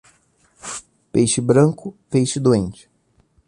[1.11, 2.89] Peixe branco, peixe doente.